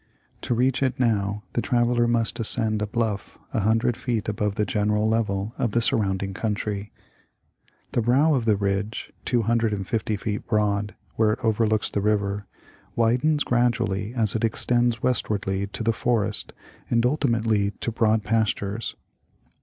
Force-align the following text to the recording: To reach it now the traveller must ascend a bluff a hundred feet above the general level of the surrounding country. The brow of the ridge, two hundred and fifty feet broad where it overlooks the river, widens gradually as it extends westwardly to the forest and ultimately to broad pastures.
To 0.41 0.55
reach 0.55 0.81
it 0.81 0.99
now 0.99 1.43
the 1.53 1.61
traveller 1.61 2.07
must 2.07 2.39
ascend 2.39 2.81
a 2.81 2.87
bluff 2.87 3.37
a 3.53 3.59
hundred 3.59 3.95
feet 3.95 4.27
above 4.27 4.55
the 4.55 4.65
general 4.65 5.07
level 5.07 5.53
of 5.59 5.73
the 5.73 5.79
surrounding 5.79 6.33
country. 6.33 6.91
The 7.91 8.01
brow 8.01 8.33
of 8.33 8.45
the 8.45 8.55
ridge, 8.55 9.13
two 9.25 9.43
hundred 9.43 9.73
and 9.73 9.87
fifty 9.87 10.17
feet 10.17 10.47
broad 10.47 10.95
where 11.17 11.33
it 11.33 11.39
overlooks 11.45 11.91
the 11.91 12.01
river, 12.01 12.47
widens 12.95 13.43
gradually 13.43 14.15
as 14.15 14.33
it 14.33 14.43
extends 14.43 15.03
westwardly 15.03 15.67
to 15.67 15.83
the 15.83 15.93
forest 15.93 16.51
and 16.89 17.05
ultimately 17.05 17.69
to 17.69 17.91
broad 17.91 18.23
pastures. 18.23 18.95